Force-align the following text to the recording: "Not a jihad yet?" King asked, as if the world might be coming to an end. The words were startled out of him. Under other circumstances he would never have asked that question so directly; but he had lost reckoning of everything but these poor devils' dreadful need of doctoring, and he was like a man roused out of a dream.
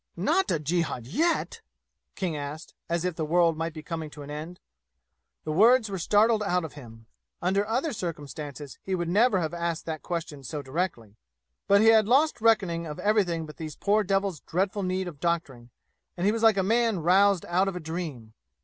"Not 0.17 0.49
a 0.49 0.57
jihad 0.57 1.05
yet?" 1.05 1.61
King 2.15 2.35
asked, 2.35 2.73
as 2.89 3.05
if 3.05 3.15
the 3.15 3.23
world 3.23 3.55
might 3.55 3.71
be 3.75 3.83
coming 3.83 4.09
to 4.09 4.23
an 4.23 4.31
end. 4.31 4.59
The 5.43 5.51
words 5.51 5.91
were 5.91 5.99
startled 5.99 6.41
out 6.41 6.65
of 6.65 6.73
him. 6.73 7.05
Under 7.39 7.67
other 7.67 7.93
circumstances 7.93 8.79
he 8.81 8.95
would 8.95 9.07
never 9.07 9.41
have 9.41 9.53
asked 9.53 9.85
that 9.85 10.01
question 10.01 10.43
so 10.43 10.63
directly; 10.63 11.17
but 11.67 11.81
he 11.81 11.89
had 11.89 12.07
lost 12.07 12.41
reckoning 12.41 12.87
of 12.87 12.97
everything 12.97 13.45
but 13.45 13.57
these 13.57 13.75
poor 13.75 14.03
devils' 14.03 14.39
dreadful 14.39 14.81
need 14.81 15.07
of 15.07 15.19
doctoring, 15.19 15.69
and 16.17 16.25
he 16.25 16.31
was 16.31 16.41
like 16.41 16.57
a 16.57 16.63
man 16.63 17.01
roused 17.03 17.45
out 17.45 17.67
of 17.67 17.75
a 17.75 17.79
dream. 17.79 18.33